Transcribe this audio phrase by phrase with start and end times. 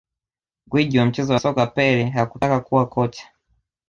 [0.69, 3.27] Gwiji wa mchezo wa soka Pele hakutaka kuwa kocha